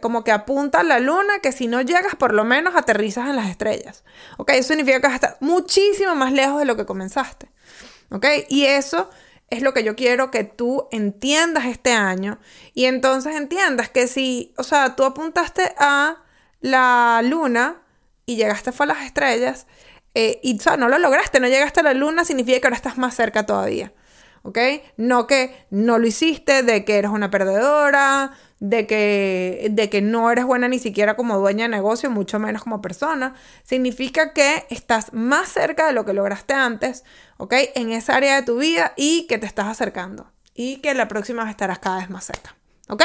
como 0.00 0.24
que 0.24 0.32
apunta 0.32 0.80
a 0.80 0.82
la 0.82 1.00
luna 1.00 1.40
que 1.42 1.52
si 1.52 1.66
no 1.66 1.80
llegas, 1.82 2.16
por 2.16 2.32
lo 2.32 2.44
menos 2.44 2.74
aterrizas 2.74 3.28
en 3.28 3.36
las 3.36 3.48
estrellas. 3.48 4.04
¿Ok? 4.38 4.50
Eso 4.50 4.68
significa 4.68 5.00
que 5.00 5.14
estar 5.14 5.36
muchísimo 5.40 6.14
más 6.14 6.32
lejos 6.32 6.58
de 6.58 6.64
lo 6.64 6.76
que 6.76 6.86
comenzaste. 6.86 7.50
¿Ok? 8.10 8.26
Y 8.48 8.64
eso 8.64 9.10
es 9.50 9.62
lo 9.62 9.72
que 9.72 9.82
yo 9.82 9.96
quiero 9.96 10.30
que 10.30 10.44
tú 10.44 10.88
entiendas 10.90 11.66
este 11.66 11.92
año. 11.92 12.38
Y 12.74 12.84
entonces 12.84 13.36
entiendas 13.36 13.88
que 13.88 14.06
si, 14.06 14.54
o 14.56 14.62
sea, 14.62 14.96
tú 14.96 15.04
apuntaste 15.04 15.74
a 15.78 16.22
la 16.60 17.20
luna 17.24 17.82
y 18.26 18.36
llegaste 18.36 18.70
a 18.76 18.86
las 18.86 19.04
estrellas, 19.04 19.66
eh, 20.14 20.40
y 20.42 20.58
o 20.58 20.62
sea, 20.62 20.76
no 20.76 20.88
lo 20.88 20.98
lograste, 20.98 21.40
no 21.40 21.48
llegaste 21.48 21.80
a 21.80 21.82
la 21.82 21.94
luna, 21.94 22.24
significa 22.24 22.60
que 22.60 22.66
ahora 22.66 22.76
estás 22.76 22.98
más 22.98 23.14
cerca 23.14 23.46
todavía. 23.46 23.92
¿Ok? 24.42 24.58
No 24.96 25.26
que 25.26 25.54
no 25.70 25.98
lo 25.98 26.06
hiciste, 26.06 26.62
de 26.62 26.84
que 26.84 26.98
eres 26.98 27.10
una 27.10 27.30
perdedora, 27.30 28.32
de 28.60 28.86
que, 28.86 29.68
de 29.70 29.88
que 29.88 30.02
no 30.02 30.30
eres 30.30 30.44
buena 30.44 30.68
ni 30.68 30.78
siquiera 30.78 31.16
como 31.16 31.38
dueña 31.38 31.64
de 31.64 31.68
negocio, 31.68 32.10
mucho 32.10 32.38
menos 32.38 32.62
como 32.62 32.82
persona. 32.82 33.34
Significa 33.62 34.32
que 34.32 34.66
estás 34.70 35.12
más 35.12 35.48
cerca 35.48 35.86
de 35.86 35.92
lo 35.92 36.04
que 36.04 36.12
lograste 36.12 36.54
antes, 36.54 37.04
¿ok? 37.36 37.54
En 37.74 37.92
esa 37.92 38.16
área 38.16 38.36
de 38.36 38.42
tu 38.42 38.58
vida 38.58 38.92
y 38.96 39.26
que 39.26 39.38
te 39.38 39.46
estás 39.46 39.66
acercando. 39.66 40.32
Y 40.54 40.78
que 40.78 40.92
la 40.94 41.06
próxima 41.06 41.48
estarás 41.48 41.78
cada 41.78 41.98
vez 41.98 42.10
más 42.10 42.24
cerca, 42.24 42.56
¿ok? 42.88 43.04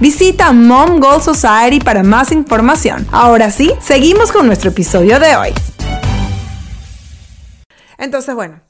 Visita 0.00 0.52
Mom 0.52 1.00
Goal 1.00 1.20
Society 1.20 1.80
para 1.80 2.04
más 2.04 2.30
información. 2.30 3.04
Ahora 3.10 3.50
sí, 3.50 3.72
seguimos 3.80 4.30
con 4.30 4.46
nuestro 4.46 4.70
episodio 4.70 5.18
de 5.18 5.34
hoy. 5.34 5.48
Entonces, 7.96 8.32
bueno, 8.36 8.60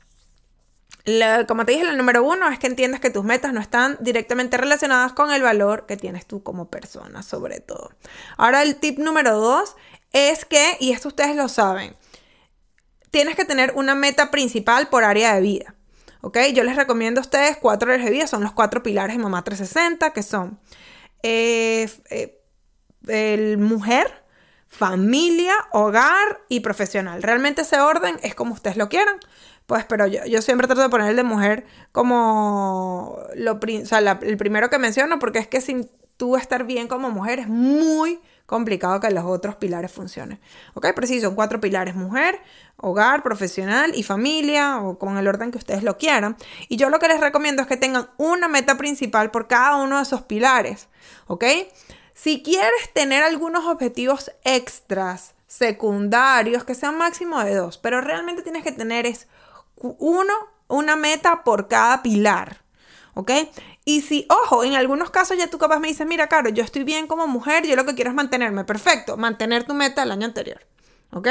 como 1.46 1.66
te 1.66 1.72
dije, 1.72 1.84
el 1.84 1.98
número 1.98 2.22
uno 2.22 2.48
es 2.48 2.58
que 2.58 2.66
entiendas 2.66 3.00
que 3.00 3.10
tus 3.10 3.24
metas 3.24 3.52
no 3.52 3.60
están 3.60 3.98
directamente 4.00 4.56
relacionadas 4.56 5.12
con 5.12 5.30
el 5.30 5.42
valor 5.42 5.84
que 5.84 5.98
tienes 5.98 6.24
tú 6.24 6.42
como 6.42 6.70
persona, 6.70 7.22
sobre 7.22 7.60
todo. 7.60 7.90
Ahora, 8.38 8.62
el 8.62 8.76
tip 8.76 8.98
número 8.98 9.36
dos 9.36 9.76
es 10.14 10.46
que, 10.46 10.78
y 10.80 10.92
esto 10.92 11.08
ustedes 11.08 11.36
lo 11.36 11.48
saben, 11.48 11.94
tienes 13.10 13.36
que 13.36 13.44
tener 13.44 13.74
una 13.74 13.94
meta 13.94 14.30
principal 14.30 14.88
por 14.88 15.04
área 15.04 15.34
de 15.34 15.42
vida. 15.42 15.74
¿ok? 16.22 16.38
Yo 16.54 16.64
les 16.64 16.76
recomiendo 16.76 17.20
a 17.20 17.22
ustedes 17.22 17.58
cuatro 17.58 17.92
áreas 17.92 18.06
de 18.06 18.12
vida, 18.12 18.26
son 18.26 18.42
los 18.42 18.52
cuatro 18.52 18.82
pilares 18.82 19.16
de 19.16 19.22
Mamá 19.22 19.44
360, 19.44 20.14
que 20.14 20.22
son 20.22 20.58
eh, 21.22 21.88
el 23.06 23.58
mujer, 23.58 24.24
familia, 24.68 25.54
hogar 25.72 26.40
y 26.48 26.60
profesional. 26.60 27.22
Realmente 27.22 27.62
ese 27.62 27.80
orden 27.80 28.18
es 28.22 28.34
como 28.34 28.54
ustedes 28.54 28.76
lo 28.76 28.88
quieran. 28.88 29.18
Pues, 29.66 29.84
pero 29.84 30.06
yo, 30.06 30.24
yo 30.24 30.40
siempre 30.40 30.66
trato 30.66 30.80
de 30.80 30.88
poner 30.88 31.10
el 31.10 31.16
de 31.16 31.24
mujer 31.24 31.66
como 31.92 33.18
lo, 33.34 33.60
el 33.62 34.36
primero 34.38 34.70
que 34.70 34.78
menciono, 34.78 35.18
porque 35.18 35.40
es 35.40 35.46
que 35.46 35.60
sin 35.60 35.90
tú 36.16 36.36
estar 36.36 36.64
bien 36.64 36.88
como 36.88 37.10
mujer 37.10 37.38
es 37.38 37.48
muy 37.48 38.18
complicado 38.48 38.98
que 38.98 39.10
los 39.10 39.26
otros 39.26 39.56
pilares 39.56 39.92
funcionen. 39.92 40.40
¿Ok? 40.72 40.86
Pero 40.94 41.34
cuatro 41.34 41.60
pilares, 41.60 41.94
mujer, 41.94 42.40
hogar, 42.78 43.22
profesional 43.22 43.92
y 43.94 44.02
familia, 44.02 44.80
o 44.80 44.98
con 44.98 45.18
el 45.18 45.28
orden 45.28 45.50
que 45.50 45.58
ustedes 45.58 45.82
lo 45.82 45.98
quieran. 45.98 46.34
Y 46.66 46.78
yo 46.78 46.88
lo 46.88 46.98
que 46.98 47.08
les 47.08 47.20
recomiendo 47.20 47.60
es 47.60 47.68
que 47.68 47.76
tengan 47.76 48.08
una 48.16 48.48
meta 48.48 48.78
principal 48.78 49.30
por 49.30 49.48
cada 49.48 49.76
uno 49.76 49.98
de 49.98 50.02
esos 50.02 50.22
pilares. 50.22 50.88
¿Ok? 51.26 51.44
Si 52.14 52.42
quieres 52.42 52.90
tener 52.94 53.22
algunos 53.22 53.66
objetivos 53.66 54.32
extras, 54.44 55.34
secundarios, 55.46 56.64
que 56.64 56.74
sean 56.74 56.96
máximo 56.96 57.44
de 57.44 57.54
dos, 57.54 57.76
pero 57.76 58.00
realmente 58.00 58.40
tienes 58.40 58.64
que 58.64 58.72
tener 58.72 59.04
es 59.04 59.28
uno, 59.76 60.32
una 60.68 60.96
meta 60.96 61.44
por 61.44 61.68
cada 61.68 62.02
pilar. 62.02 62.62
¿Ok? 63.12 63.30
Y 63.88 64.02
si, 64.02 64.26
ojo, 64.28 64.64
en 64.64 64.74
algunos 64.74 65.08
casos 65.08 65.38
ya 65.38 65.48
tú 65.48 65.56
capaz 65.56 65.78
me 65.78 65.88
dices, 65.88 66.06
mira, 66.06 66.26
Caro, 66.26 66.50
yo 66.50 66.62
estoy 66.62 66.84
bien 66.84 67.06
como 67.06 67.26
mujer, 67.26 67.66
yo 67.66 67.74
lo 67.74 67.86
que 67.86 67.94
quiero 67.94 68.10
es 68.10 68.14
mantenerme. 68.14 68.64
Perfecto, 68.64 69.16
mantener 69.16 69.64
tu 69.64 69.72
meta 69.72 70.02
del 70.02 70.10
año 70.10 70.26
anterior. 70.26 70.60
¿Ok? 71.10 71.28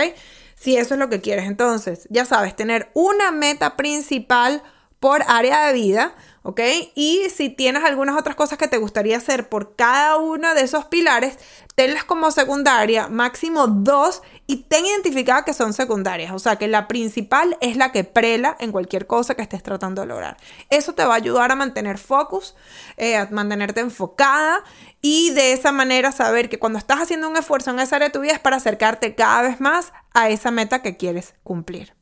Si 0.56 0.76
eso 0.76 0.96
es 0.96 1.00
lo 1.00 1.08
que 1.08 1.22
quieres, 1.22 1.46
entonces, 1.46 2.08
ya 2.10 2.26
sabes, 2.26 2.56
tener 2.56 2.90
una 2.96 3.30
meta 3.30 3.78
principal 3.78 4.64
por 5.00 5.22
área 5.28 5.68
de 5.68 5.74
vida, 5.74 6.16
¿ok? 6.48 6.62
Y 6.96 7.24
si 7.30 7.50
tienes 7.50 7.84
algunas 7.84 8.18
otras 8.18 8.38
cosas 8.38 8.58
que 8.58 8.70
te 8.70 8.78
gustaría 8.78 9.18
hacer 9.18 9.50
por 9.50 9.76
cada 9.76 10.16
uno 10.16 10.56
de 10.56 10.62
esos 10.62 10.86
pilares, 10.86 11.38
tenlas 11.76 12.06
como 12.06 12.32
secundaria, 12.32 13.10
máximo 13.10 13.68
dos, 13.68 14.22
y 14.48 14.64
ten 14.64 14.86
identificada 14.86 15.44
que 15.44 15.54
son 15.54 15.74
secundarias. 15.74 16.32
O 16.32 16.40
sea, 16.40 16.56
que 16.56 16.70
la 16.70 16.88
principal 16.88 17.58
es 17.60 17.76
la 17.76 17.92
que 17.92 18.06
prela 18.06 18.56
en 18.62 18.72
cualquier 18.72 19.08
cosa 19.08 19.36
que 19.36 19.42
estés 19.42 19.62
tratando 19.62 20.04
de 20.04 20.08
lograr. 20.08 20.38
Eso 20.70 20.94
te 20.94 21.04
va 21.04 21.16
a 21.16 21.18
ayudar 21.18 21.52
a 21.52 21.56
mantener 21.56 21.98
focus, 21.98 22.56
eh, 22.96 23.18
a 23.18 23.28
mantenerte 23.30 23.82
enfocada 23.82 24.64
y 25.02 25.32
de 25.32 25.52
esa 25.52 25.74
manera 25.74 26.14
saber 26.14 26.48
que 26.48 26.60
cuando 26.60 26.80
estás 26.80 27.02
haciendo 27.02 27.28
un 27.28 27.36
esfuerzo 27.36 27.72
en 27.72 27.80
esa 27.80 27.98
área 27.98 28.08
de 28.08 28.14
tu 28.14 28.22
vida 28.22 28.32
es 28.32 28.40
para 28.40 28.56
acercarte 28.56 29.16
cada 29.16 29.42
vez 29.42 29.60
más 29.60 29.92
a 30.14 30.30
esa 30.30 30.50
meta 30.50 30.82
que 30.82 30.96
quieres 30.96 31.36
cumplir. 31.44 31.98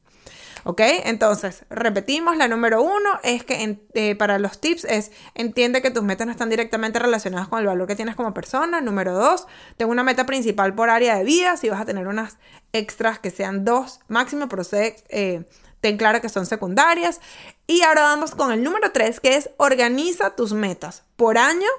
¿Ok? 0.67 0.81
Entonces, 0.81 1.63
repetimos, 1.69 2.37
la 2.37 2.47
número 2.47 2.81
uno 2.81 3.19
es 3.21 3.43
que 3.43 3.77
eh, 3.93 4.15
para 4.15 4.39
los 4.39 4.59
tips 4.59 4.85
es 4.85 5.11
entiende 5.35 5.83
que 5.83 5.91
tus 5.91 6.01
metas 6.01 6.25
no 6.25 6.31
están 6.31 6.49
directamente 6.49 6.97
relacionadas 6.97 7.47
con 7.47 7.59
el 7.59 7.67
valor 7.67 7.87
que 7.87 7.95
tienes 7.95 8.15
como 8.15 8.33
persona. 8.33 8.81
Número 8.81 9.13
dos, 9.13 9.45
tengo 9.77 9.91
una 9.91 10.03
meta 10.03 10.25
principal 10.25 10.73
por 10.73 10.89
área 10.89 11.17
de 11.17 11.23
vida. 11.23 11.55
Si 11.55 11.69
vas 11.69 11.81
a 11.81 11.85
tener 11.85 12.07
unas 12.07 12.39
extras 12.73 13.19
que 13.19 13.29
sean 13.29 13.63
dos 13.63 13.99
máximo, 14.07 14.49
pero 14.49 14.63
eh, 14.71 15.45
ten 15.81 15.97
claro 15.97 16.19
que 16.19 16.29
son 16.29 16.47
secundarias. 16.47 17.21
Y 17.67 17.83
ahora 17.83 18.01
vamos 18.01 18.33
con 18.33 18.51
el 18.51 18.63
número 18.63 18.91
tres, 18.91 19.19
que 19.19 19.35
es 19.35 19.51
organiza 19.57 20.35
tus 20.35 20.53
metas 20.53 21.03
por 21.15 21.37
año. 21.37 21.69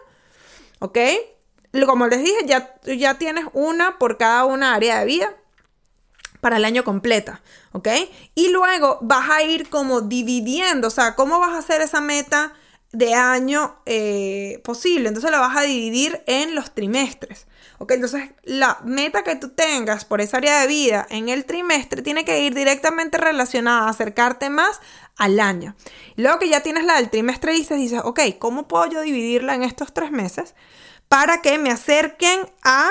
¿Ok? 0.79 0.99
Como 1.87 2.07
les 2.07 2.21
dije, 2.21 2.39
ya, 2.47 2.77
ya 2.85 3.19
tienes 3.19 3.47
una 3.53 3.99
por 3.99 4.17
cada 4.17 4.45
una 4.45 4.77
área 4.77 5.01
de 5.01 5.07
vida 5.07 5.35
para 6.41 6.57
el 6.57 6.65
año 6.65 6.85
completa, 6.85 7.43
¿ok? 7.73 7.89
Y 8.35 8.51
luego 8.51 8.99
vas 9.03 9.31
a 9.31 9.43
ir 9.43 9.69
como 9.69 10.01
dividiendo, 10.01 10.89
o 10.89 10.91
sea, 10.91 11.15
¿cómo 11.15 11.39
vas 11.39 11.55
a 11.55 11.59
hacer 11.59 11.81
esa 11.81 12.01
meta 12.01 12.53
de 12.93 13.15
año 13.15 13.77
eh, 13.87 14.61
posible? 14.65 15.09
Entonces 15.09 15.31
la 15.31 15.41
vas 15.41 15.57
a 15.57 15.63
dividir 15.63 16.23
en 16.27 16.55
los 16.55 16.75
trimestres, 16.75 17.47
¿ok? 17.79 17.93
Entonces 17.93 18.31
la 18.45 18.79
meta 18.85 19.23
que 19.23 19.37
tú 19.37 19.51
tengas 19.51 20.05
por 20.05 20.21
esa 20.21 20.39
área 20.39 20.61
de 20.61 20.67
vida 20.67 21.07
en 21.11 21.29
el 21.29 21.45
trimestre 21.45 22.03
tiene 22.03 22.25
que 22.25 22.41
ir 22.41 22.55
directamente 22.55 23.19
relacionada 23.19 23.87
a 23.87 23.91
acercarte 23.91 24.51
más 24.51 24.81
al 25.17 25.41
año. 25.41 25.75
Luego 26.17 26.39
que 26.39 26.49
ya 26.49 26.63
tienes 26.63 26.85
la 26.85 26.97
del 26.97 27.11
trimestre, 27.11 27.53
dices, 27.53 27.79
dices, 27.79 28.01
ok, 28.05 28.21
¿cómo 28.39 28.69
puedo 28.69 28.87
yo 28.87 29.01
dividirla 29.01 29.55
en 29.55 29.63
estos 29.63 29.93
tres 29.93 30.11
meses 30.11 30.55
para 31.09 31.41
que 31.41 31.59
me 31.59 31.71
acerquen 31.71 32.41
a 32.63 32.91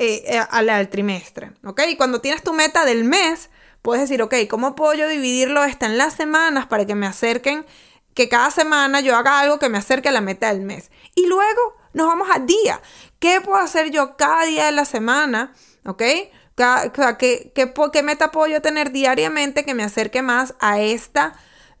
eh, 0.00 0.38
a 0.48 0.62
la 0.62 0.78
del 0.78 0.88
trimestre, 0.88 1.50
¿ok? 1.64 1.82
Y 1.88 1.96
cuando 1.96 2.20
tienes 2.20 2.44
tu 2.44 2.52
meta 2.52 2.84
del 2.84 3.02
mes, 3.02 3.50
puedes 3.82 4.02
decir, 4.02 4.22
ok, 4.22 4.34
¿cómo 4.48 4.76
puedo 4.76 4.94
yo 4.94 5.08
dividirlo 5.08 5.64
esta 5.64 5.86
en 5.86 5.98
las 5.98 6.14
semanas 6.14 6.66
para 6.66 6.86
que 6.86 6.94
me 6.94 7.06
acerquen, 7.06 7.66
que 8.14 8.28
cada 8.28 8.52
semana 8.52 9.00
yo 9.00 9.16
haga 9.16 9.40
algo 9.40 9.58
que 9.58 9.68
me 9.68 9.78
acerque 9.78 10.08
a 10.08 10.12
la 10.12 10.20
meta 10.20 10.52
del 10.52 10.60
mes? 10.60 10.92
Y 11.16 11.26
luego 11.26 11.76
nos 11.94 12.06
vamos 12.06 12.28
al 12.32 12.46
día. 12.46 12.80
¿Qué 13.18 13.40
puedo 13.40 13.58
hacer 13.58 13.90
yo 13.90 14.16
cada 14.16 14.44
día 14.44 14.66
de 14.66 14.72
la 14.72 14.84
semana? 14.84 15.52
¿Ok? 15.84 15.98
¿Qué, 15.98 17.52
qué, 17.54 17.72
qué 17.92 18.02
meta 18.02 18.30
puedo 18.30 18.46
yo 18.46 18.62
tener 18.62 18.92
diariamente 18.92 19.64
que 19.64 19.74
me 19.74 19.82
acerque 19.82 20.22
más 20.22 20.54
a 20.60 20.80
esta 20.80 21.34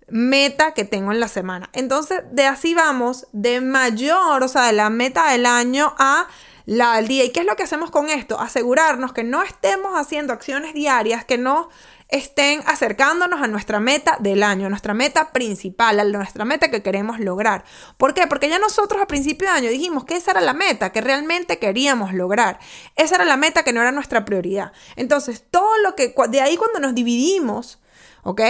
meta 0.08 0.74
que 0.74 0.84
tengo 0.84 1.12
en 1.12 1.20
la 1.20 1.28
semana? 1.28 1.70
Entonces, 1.72 2.22
de 2.32 2.46
así 2.46 2.74
vamos, 2.74 3.28
de 3.32 3.60
mayor, 3.60 4.42
o 4.42 4.48
sea, 4.48 4.66
de 4.66 4.72
la 4.72 4.90
meta 4.90 5.30
del 5.30 5.46
año 5.46 5.94
a 5.98 6.26
la 6.68 6.92
al 6.92 7.08
día. 7.08 7.24
¿Y 7.24 7.30
qué 7.30 7.40
es 7.40 7.46
lo 7.46 7.56
que 7.56 7.62
hacemos 7.62 7.90
con 7.90 8.10
esto? 8.10 8.38
Asegurarnos 8.38 9.14
que 9.14 9.24
no 9.24 9.42
estemos 9.42 9.92
haciendo 9.94 10.34
acciones 10.34 10.74
diarias 10.74 11.24
que 11.24 11.38
no 11.38 11.70
estén 12.08 12.62
acercándonos 12.66 13.40
a 13.40 13.46
nuestra 13.46 13.80
meta 13.80 14.18
del 14.20 14.42
año, 14.42 14.66
a 14.66 14.68
nuestra 14.68 14.92
meta 14.92 15.32
principal, 15.32 15.98
a 15.98 16.04
nuestra 16.04 16.44
meta 16.44 16.70
que 16.70 16.82
queremos 16.82 17.20
lograr. 17.20 17.64
¿Por 17.96 18.12
qué? 18.12 18.26
Porque 18.26 18.50
ya 18.50 18.58
nosotros 18.58 19.00
a 19.00 19.06
principio 19.06 19.48
de 19.48 19.54
año 19.54 19.70
dijimos 19.70 20.04
que 20.04 20.16
esa 20.16 20.32
era 20.32 20.42
la 20.42 20.52
meta 20.52 20.92
que 20.92 21.00
realmente 21.00 21.58
queríamos 21.58 22.12
lograr. 22.12 22.58
Esa 22.96 23.14
era 23.14 23.24
la 23.24 23.38
meta 23.38 23.62
que 23.62 23.72
no 23.72 23.80
era 23.80 23.90
nuestra 23.90 24.26
prioridad. 24.26 24.72
Entonces, 24.96 25.44
todo 25.50 25.78
lo 25.78 25.94
que, 25.94 26.14
de 26.28 26.40
ahí 26.42 26.58
cuando 26.58 26.80
nos 26.80 26.94
dividimos, 26.94 27.78
¿ok? 28.24 28.42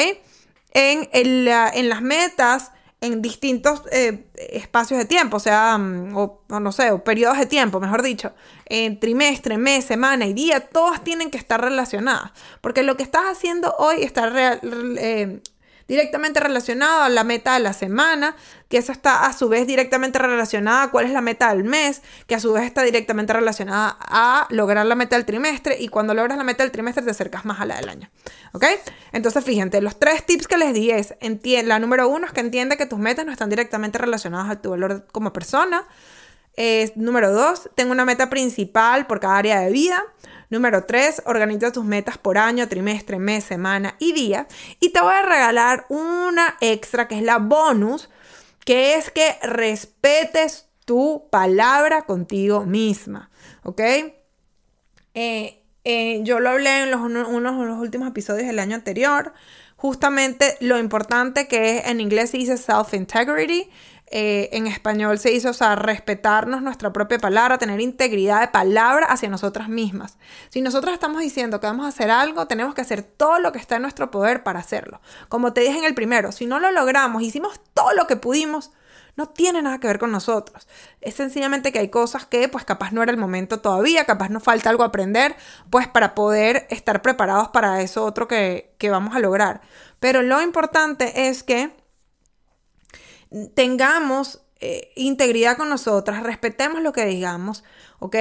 En, 0.72 1.08
en 1.12 1.88
las 1.88 2.02
metas 2.02 2.72
en 3.00 3.23
distintos 3.23 3.83
eh, 3.93 4.26
espacios 4.35 4.99
de 4.99 5.05
tiempo, 5.05 5.37
o 5.37 5.40
sea, 5.40 5.78
mm, 5.78 6.17
o, 6.17 6.43
no 6.49 6.73
sé, 6.73 6.90
o 6.90 7.05
periodos 7.05 7.38
de 7.38 7.47
tiempo, 7.47 7.78
mejor 7.81 8.02
dicho, 8.02 8.33
en 8.67 8.99
trimestre, 8.99 9.57
mes, 9.57 9.85
semana 9.85 10.26
y 10.26 10.33
día, 10.33 10.61
todas 10.61 11.05
tienen 11.05 11.31
que 11.31 11.38
estar 11.38 11.61
relacionadas, 11.61 12.33
porque 12.61 12.83
lo 12.83 12.97
que 12.97 13.05
estás 13.05 13.25
haciendo 13.26 13.75
hoy 13.78 14.02
está 14.02 14.61
eh, 14.62 15.40
directamente 15.88 16.38
relacionado 16.38 17.02
a 17.02 17.09
la 17.09 17.25
meta 17.25 17.54
de 17.54 17.61
la 17.61 17.73
semana, 17.73 18.37
que 18.68 18.76
eso 18.76 18.92
está 18.92 19.25
a 19.25 19.33
su 19.33 19.49
vez 19.49 19.66
directamente 19.66 20.18
relacionada 20.18 20.85
a 20.85 20.90
cuál 20.90 21.07
es 21.07 21.12
la 21.12 21.23
meta 21.23 21.49
del 21.49 21.64
mes, 21.64 22.02
que 22.26 22.35
a 22.35 22.40
su 22.40 22.52
vez 22.52 22.64
está 22.64 22.83
directamente 22.83 23.33
relacionada 23.33 23.97
a 23.99 24.47
lograr 24.50 24.85
la 24.85 24.95
meta 24.95 25.16
del 25.16 25.25
trimestre 25.25 25.78
y 25.80 25.88
cuando 25.88 26.12
logras 26.12 26.37
la 26.37 26.45
meta 26.45 26.62
del 26.62 26.71
trimestre 26.71 27.02
te 27.02 27.11
acercas 27.11 27.47
más 27.47 27.61
a 27.61 27.64
la 27.64 27.76
del 27.76 27.88
año. 27.88 28.11
¿Ok? 28.52 28.64
Entonces 29.12 29.42
fíjense, 29.42 29.80
los 29.80 29.99
tres 29.99 30.26
tips 30.26 30.47
que 30.47 30.59
les 30.59 30.75
di 30.75 30.90
es, 30.90 31.14
la 31.64 31.78
número 31.78 32.07
uno 32.09 32.26
es 32.26 32.33
que 32.33 32.40
entiende 32.40 32.76
que 32.76 32.85
tus 32.85 32.99
metas 32.99 33.25
no 33.25 33.33
están 33.33 33.49
directamente 33.49 33.97
relacionadas 33.97 34.50
a 34.50 34.61
tu 34.61 34.71
valor 34.71 35.07
como 35.11 35.33
persona. 35.33 35.87
número 36.97 37.33
dos, 37.33 37.71
tengo 37.75 37.92
una 37.92 38.04
meta 38.04 38.28
principal 38.28 39.07
por 39.07 39.21
cada 39.21 39.38
área 39.38 39.61
de 39.61 39.71
vida. 39.71 40.04
Número 40.50 40.85
3, 40.85 41.23
organiza 41.26 41.73
tus 41.73 41.85
metas 41.85 42.17
por 42.17 42.38
año, 42.38 42.69
trimestre, 42.69 43.19
mes, 43.19 43.45
semana 43.45 43.97
y 43.99 44.12
día. 44.12 44.47
Y 44.81 44.90
te 44.90 45.00
voy 45.00 45.12
a 45.12 45.23
regalar 45.23 45.85
una 45.88 46.57
extra 46.61 47.07
que 47.07 47.17
es 47.17 47.23
la 47.23 47.38
bonus, 47.38 48.09
que 48.64 48.95
es 48.95 49.11
que 49.11 49.37
respetes 49.43 50.69
tu 50.85 51.28
palabra 51.31 52.02
contigo 52.02 52.64
misma. 52.64 53.31
¿Ok? 53.62 53.81
Eh, 55.14 55.62
eh, 55.85 56.21
yo 56.23 56.40
lo 56.40 56.50
hablé 56.50 56.83
en 56.83 56.90
los, 56.90 57.00
unos 57.00 57.59
de 57.59 57.67
los 57.67 57.78
últimos 57.78 58.09
episodios 58.09 58.47
del 58.47 58.59
año 58.59 58.75
anterior. 58.75 59.35
Justamente 59.76 60.57
lo 60.61 60.78
importante 60.78 61.47
que 61.47 61.78
es, 61.78 61.87
en 61.87 62.00
inglés 62.00 62.31
se 62.31 62.38
dice 62.38 62.57
self-integrity, 62.57 63.71
eh, 64.11 64.49
en 64.53 64.67
español 64.67 65.19
se 65.19 65.33
hizo, 65.33 65.50
o 65.50 65.55
sea, 65.55 65.77
respetarnos 65.77 66.62
nuestra 66.62 66.93
propia 66.93 67.19
palabra, 67.19 67.59
tener 67.59 67.81
integridad 67.81 68.41
de 68.41 68.49
palabra 68.49 69.07
hacia 69.07 69.29
nosotras 69.29 69.69
mismas. 69.69 70.17
Si 70.49 70.62
nosotros 70.62 70.95
estamos 70.95 71.21
diciendo 71.21 71.61
que 71.61 71.67
vamos 71.67 71.85
a 71.85 71.91
hacer 71.91 72.11
algo, 72.11 72.47
tenemos 72.47 72.75
que 72.75 72.81
hacer 72.81 73.03
todo 73.03 73.38
lo 73.38 73.53
que 73.53 73.59
está 73.59 73.77
en 73.77 73.83
nuestro 73.83 74.11
poder 74.11 74.43
para 74.43 74.61
hacerlo. 74.61 75.00
Como 75.29 75.53
te 75.53 75.61
dije 75.61 75.79
en 75.79 75.85
el 75.85 75.95
primero, 75.95 76.33
si 76.33 76.47
no 76.47 76.59
lo 76.59 76.71
logramos, 76.73 77.23
hicimos 77.23 77.61
todo 77.75 77.93
lo 77.93 78.07
que 78.07 78.17
pudimos, 78.17 78.71
no 79.17 79.27
tiene 79.27 79.61
nada 79.61 79.79
que 79.79 79.88
ver 79.88 79.99
con 79.99 80.12
nosotros. 80.12 80.69
Es 81.00 81.15
sencillamente 81.15 81.73
que 81.73 81.81
hay 81.81 81.88
cosas 81.88 82.25
que 82.25 82.49
pues 82.49 82.65
capaz 82.65 82.93
no 82.93 83.03
era 83.03 83.11
el 83.11 83.19
momento 83.19 83.61
todavía, 83.61 84.05
capaz 84.05 84.31
nos 84.31 84.43
falta 84.43 84.71
algo 84.71 84.85
aprender, 84.85 85.37
pues 85.71 85.87
para 85.88 86.15
poder 86.15 86.67
estar 86.71 87.03
preparados 87.03 87.49
para 87.49 87.83
eso 87.83 88.05
otro 88.05 88.29
que, 88.29 88.73
que 88.79 88.91
vamos 88.91 89.15
a 89.15 89.19
lograr. 89.19 89.61
Pero 89.99 90.23
lo 90.23 90.41
importante 90.41 91.29
es 91.29 91.43
que 91.43 91.73
tengamos 93.54 94.42
eh, 94.61 94.92
integridad 94.97 95.56
con 95.56 95.68
nosotras, 95.68 96.23
respetemos 96.23 96.82
lo 96.82 96.92
que 96.92 97.04
digamos, 97.04 97.62
¿ok? 98.00 98.16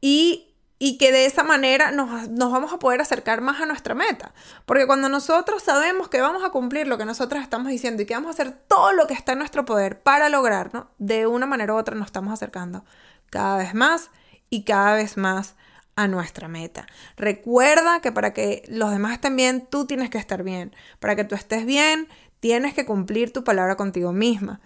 Y, 0.00 0.54
y, 0.78 0.98
que 0.98 1.10
de 1.10 1.26
esa 1.26 1.42
manera 1.42 1.90
nos, 1.90 2.28
nos, 2.28 2.52
vamos 2.52 2.72
a 2.72 2.78
poder 2.78 3.00
acercar 3.00 3.40
más 3.40 3.60
a 3.60 3.66
nuestra 3.66 3.94
meta. 3.94 4.34
Porque 4.66 4.86
cuando 4.86 5.08
nosotros 5.08 5.62
sabemos 5.62 6.08
que 6.08 6.20
vamos 6.20 6.44
a 6.44 6.50
cumplir 6.50 6.86
lo 6.86 6.98
que 6.98 7.04
nosotros 7.04 7.42
estamos 7.42 7.68
diciendo 7.68 8.02
y 8.02 8.06
que 8.06 8.14
vamos 8.14 8.28
a 8.28 8.42
hacer 8.42 8.52
todo 8.52 8.92
lo 8.92 9.06
que 9.06 9.14
está 9.14 9.32
en 9.32 9.38
nuestro 9.38 9.64
poder 9.64 10.00
para 10.00 10.28
lograrlo, 10.28 10.90
de 10.98 11.26
una 11.26 11.46
manera 11.46 11.74
u 11.74 11.76
otra 11.76 11.96
nos 11.96 12.06
estamos 12.06 12.32
acercando 12.32 12.84
cada 13.30 13.56
vez 13.56 13.74
más 13.74 14.10
y 14.50 14.64
cada 14.64 14.94
vez 14.94 15.16
más 15.16 15.56
a 15.96 16.08
nuestra 16.08 16.48
meta. 16.48 16.86
Recuerda 17.16 18.00
que 18.00 18.12
para 18.12 18.32
que 18.32 18.64
los 18.68 18.90
demás 18.90 19.12
estén 19.12 19.36
bien, 19.36 19.66
tú 19.66 19.86
tienes 19.86 20.10
que 20.10 20.18
estar 20.18 20.42
bien. 20.42 20.74
Para 20.98 21.16
que 21.16 21.24
tú 21.24 21.34
estés 21.34 21.66
bien, 21.66 22.08
tienes 22.44 22.74
que 22.74 22.84
cumplir 22.84 23.32
tu 23.32 23.42
palabra 23.42 23.74
contigo 23.74 24.12
misma. 24.12 24.60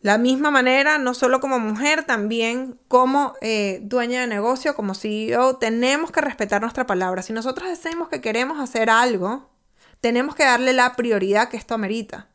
La 0.00 0.18
misma 0.18 0.50
manera, 0.50 0.98
no 0.98 1.14
solo 1.14 1.38
como 1.38 1.60
mujer, 1.60 2.02
también 2.02 2.76
como 2.88 3.34
eh, 3.40 3.78
dueña 3.84 4.22
de 4.22 4.26
negocio, 4.26 4.74
como 4.74 4.96
CEO, 4.96 5.58
tenemos 5.58 6.10
que 6.10 6.20
respetar 6.20 6.60
nuestra 6.60 6.84
palabra. 6.84 7.22
Si 7.22 7.32
nosotros 7.32 7.68
decimos 7.68 8.08
que 8.08 8.20
queremos 8.20 8.58
hacer 8.58 8.90
algo, 8.90 9.48
tenemos 10.00 10.34
que 10.34 10.42
darle 10.42 10.72
la 10.72 10.96
prioridad 10.96 11.50
que 11.50 11.56
esto 11.56 11.72
amerita. 11.72 12.26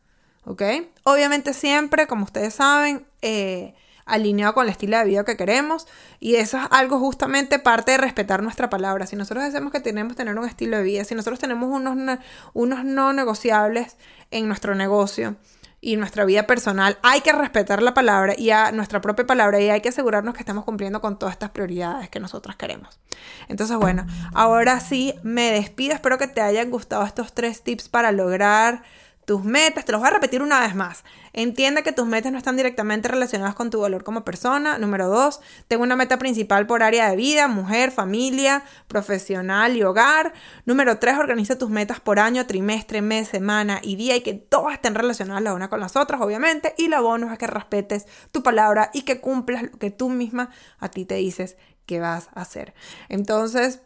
¿Ok? 0.46 0.64
Obviamente 1.04 1.54
siempre, 1.54 2.08
como 2.08 2.24
ustedes 2.24 2.54
saben, 2.54 3.06
eh, 3.22 3.76
alineado 4.08 4.54
con 4.54 4.66
el 4.66 4.72
estilo 4.72 4.98
de 4.98 5.06
vida 5.06 5.24
que 5.24 5.38
queremos. 5.38 5.88
Y 6.20 6.36
eso 6.36 6.58
es 6.58 6.64
algo 6.72 7.00
justamente 7.00 7.60
parte 7.60 7.92
de 7.92 7.98
respetar 7.98 8.42
nuestra 8.42 8.70
palabra. 8.70 9.06
Si 9.06 9.16
nosotros 9.16 9.44
decimos 9.44 9.72
que 9.72 9.80
tenemos 9.80 10.14
que 10.14 10.18
tener 10.18 10.38
un 10.38 10.48
estilo 10.48 10.78
de 10.78 10.84
vida, 10.84 11.04
si 11.04 11.14
nosotros 11.16 11.40
tenemos 11.40 11.70
unos, 11.70 12.20
unos 12.54 12.84
no 12.84 13.14
negociables 13.14 13.98
en 14.32 14.48
nuestro 14.48 14.76
negocio, 14.76 15.36
y 15.80 15.96
nuestra 15.96 16.26
vida 16.26 16.48
personal, 16.48 16.98
hay 17.04 17.22
que 17.22 17.32
respetar 17.32 17.84
la 17.84 17.94
palabra 17.94 18.34
y 18.38 18.50
a 18.50 18.72
nuestra 18.72 19.00
propia 19.00 19.28
palabra 19.28 19.60
y 19.60 19.70
hay 19.70 19.82
que 19.82 19.90
asegurarnos 19.90 20.34
que 20.34 20.40
estamos 20.40 20.66
cumpliendo 20.66 21.02
con 21.02 21.20
todas 21.20 21.34
estas 21.34 21.52
prioridades 21.52 22.10
que 22.10 22.20
nosotros 22.20 22.56
queremos. 22.56 23.00
Entonces, 23.48 23.78
bueno, 23.78 24.06
ahora 24.34 24.80
sí 24.80 25.14
me 25.22 25.52
despido. 25.52 25.94
Espero 25.94 26.18
que 26.18 26.28
te 26.28 26.42
hayan 26.42 26.72
gustado 26.72 27.06
estos 27.06 27.34
tres 27.34 27.62
tips 27.62 27.90
para 27.90 28.12
lograr 28.12 28.84
tus 29.28 29.44
metas, 29.44 29.84
te 29.84 29.92
los 29.92 30.00
voy 30.00 30.08
a 30.08 30.14
repetir 30.14 30.42
una 30.42 30.62
vez 30.62 30.74
más. 30.74 31.04
Entiende 31.34 31.84
que 31.84 31.92
tus 31.92 32.08
metas 32.08 32.32
no 32.32 32.38
están 32.38 32.56
directamente 32.56 33.10
relacionadas 33.10 33.56
con 33.56 33.70
tu 33.70 33.82
valor 33.82 34.06
como 34.06 34.24
persona. 34.24 34.78
Número 34.78 35.10
dos, 35.10 35.42
tengo 35.68 35.84
una 35.84 35.98
meta 35.98 36.18
principal 36.18 36.66
por 36.66 36.82
área 36.82 37.10
de 37.10 37.18
vida, 37.18 37.50
mujer, 37.50 37.92
familia, 37.92 38.64
profesional 38.88 39.76
y 39.76 39.84
hogar. 39.84 40.32
Número 40.66 40.98
tres, 40.98 41.18
organiza 41.18 41.58
tus 41.58 41.70
metas 41.70 42.00
por 42.00 42.20
año, 42.20 42.48
trimestre, 42.48 43.02
mes, 43.02 43.28
semana 43.28 43.82
y 43.84 43.98
día 43.98 44.16
y 44.16 44.22
que 44.22 44.34
todas 44.34 44.76
estén 44.76 44.96
relacionadas 44.96 45.44
la 45.44 45.54
una 45.54 45.68
con 45.68 45.82
las 45.82 45.98
otras, 45.98 46.22
obviamente. 46.22 46.74
Y 46.78 46.88
la 46.88 47.02
bonus 47.02 47.34
es 47.34 47.38
que 47.38 47.48
respetes 47.48 48.06
tu 48.32 48.44
palabra 48.44 48.92
y 48.94 49.02
que 49.02 49.20
cumplas 49.20 49.64
lo 49.64 49.78
que 49.78 49.92
tú 49.92 50.08
misma 50.08 50.52
a 50.80 50.88
ti 50.88 51.04
te 51.04 51.16
dices 51.16 51.58
que 51.86 52.00
vas 52.00 52.30
a 52.34 52.44
hacer. 52.44 52.74
Entonces, 53.10 53.82